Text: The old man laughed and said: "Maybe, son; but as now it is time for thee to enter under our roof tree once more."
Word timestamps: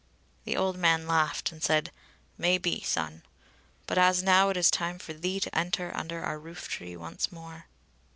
The 0.45 0.57
old 0.57 0.77
man 0.77 1.05
laughed 1.05 1.51
and 1.51 1.61
said: 1.61 1.91
"Maybe, 2.35 2.79
son; 2.81 3.21
but 3.85 3.99
as 3.99 4.23
now 4.23 4.49
it 4.49 4.57
is 4.57 4.71
time 4.71 4.97
for 4.97 5.13
thee 5.13 5.39
to 5.39 5.55
enter 5.55 5.95
under 5.95 6.23
our 6.23 6.39
roof 6.39 6.67
tree 6.67 6.95
once 6.97 7.31
more." 7.31 7.67